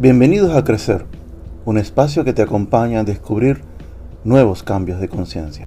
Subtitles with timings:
[0.00, 1.06] Bienvenidos a Crecer,
[1.64, 3.62] un espacio que te acompaña a descubrir
[4.22, 5.66] nuevos cambios de conciencia.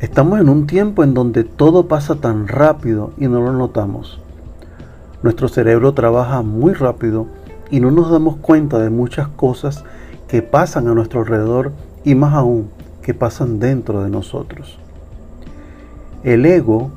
[0.00, 4.18] Estamos en un tiempo en donde todo pasa tan rápido y no lo notamos.
[5.22, 7.26] Nuestro cerebro trabaja muy rápido
[7.70, 9.84] y no nos damos cuenta de muchas cosas
[10.26, 11.72] que pasan a nuestro alrededor
[12.02, 12.70] y más aún
[13.02, 14.78] que pasan dentro de nosotros.
[16.26, 16.90] El ego,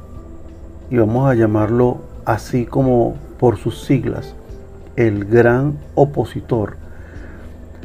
[0.90, 4.34] y vamos a llamarlo así como por sus siglas,
[4.96, 6.78] el gran opositor,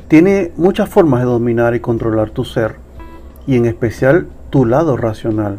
[0.08, 2.76] tiene muchas formas de dominar y controlar tu ser,
[3.46, 5.58] y en especial tu lado racional.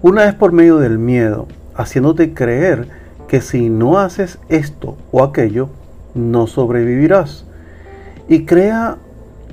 [0.00, 2.88] Una es por medio del miedo, haciéndote creer
[3.28, 5.68] que si no haces esto o aquello,
[6.14, 7.44] no sobrevivirás.
[8.30, 8.96] Y crea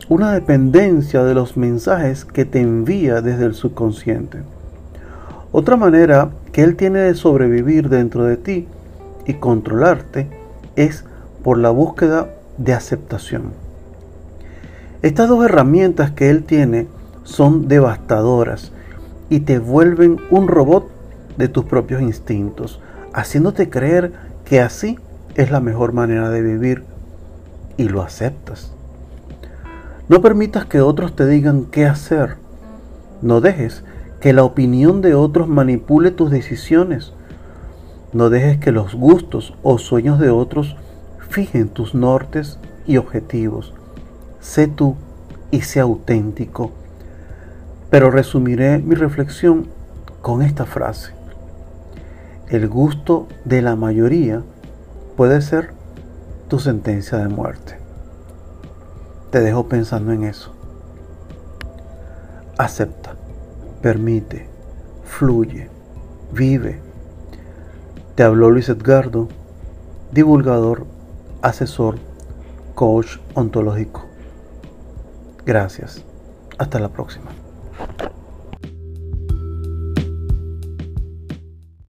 [0.07, 4.40] una dependencia de los mensajes que te envía desde el subconsciente.
[5.55, 8.68] Otra manera que Él tiene de sobrevivir dentro de ti
[9.27, 10.27] y controlarte
[10.76, 11.05] es
[11.43, 13.54] por la búsqueda de aceptación.
[15.04, 16.87] Estas dos herramientas que Él tiene
[17.21, 18.71] son devastadoras
[19.29, 20.90] y te vuelven un robot
[21.37, 22.81] de tus propios instintos,
[23.13, 24.12] haciéndote creer
[24.46, 24.98] que así
[25.35, 26.84] es la mejor manera de vivir
[27.77, 28.74] y lo aceptas.
[30.09, 32.37] No permitas que otros te digan qué hacer.
[33.21, 33.84] No dejes
[34.24, 37.12] que la opinión de otros manipule tus decisiones.
[38.13, 40.77] No dejes que los gustos o sueños de otros
[41.27, 42.57] fijen tus nortes
[42.88, 43.74] y objetivos.
[44.40, 44.96] Sé tú
[45.52, 46.71] y sé auténtico.
[47.90, 49.68] Pero resumiré mi reflexión
[50.21, 51.12] con esta frase.
[52.48, 54.41] El gusto de la mayoría
[55.18, 55.74] puede ser
[56.48, 57.77] tu sentencia de muerte.
[59.32, 60.54] Te dejo pensando en eso.
[62.58, 63.18] Acepta
[63.84, 64.47] permite,
[65.03, 65.69] fluye,
[66.31, 66.79] vive.
[68.16, 69.28] Te habló Luis Edgardo,
[70.13, 70.85] divulgador,
[71.41, 71.97] asesor,
[72.75, 74.06] coach ontológico.
[75.46, 76.02] Gracias.
[76.58, 77.31] Hasta la próxima.